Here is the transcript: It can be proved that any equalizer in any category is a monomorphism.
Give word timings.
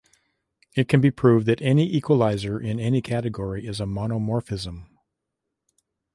It 0.73 0.87
can 0.89 0.99
be 0.99 1.11
proved 1.11 1.45
that 1.45 1.61
any 1.61 1.83
equalizer 1.93 2.59
in 2.59 2.79
any 2.79 3.03
category 3.03 3.67
is 3.67 3.79
a 3.79 3.83
monomorphism. 3.85 4.87